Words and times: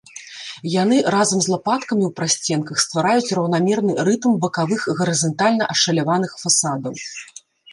Яны 0.75 0.95
разам 1.15 1.39
з 1.45 1.53
лапаткамі 1.53 2.03
ў 2.07 2.11
прасценках 2.21 2.77
ствараюць 2.85 3.33
раўнамерны 3.41 3.93
рытм 4.09 4.31
бакавых 4.47 4.81
гарызантальна 5.03 5.63
ашаляваных 5.75 6.31
фасадаў. 6.45 6.93